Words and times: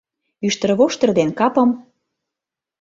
Ӱштервоштыр 0.47 1.09
ден 1.17 1.29
капым 1.39 1.69